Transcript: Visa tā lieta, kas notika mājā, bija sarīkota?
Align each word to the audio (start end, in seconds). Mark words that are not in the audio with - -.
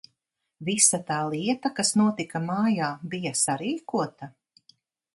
Visa 0.69 0.99
tā 1.09 1.17
lieta, 1.33 1.71
kas 1.81 1.95
notika 2.03 2.43
mājā, 2.49 2.91
bija 3.15 3.37
sarīkota? 3.45 4.35